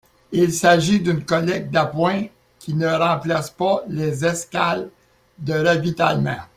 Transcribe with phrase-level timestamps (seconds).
[0.31, 2.23] Il s'agit d'une collecte d'appoint
[2.57, 4.89] qui ne remplace pas les escales
[5.37, 6.39] de ravitaillement.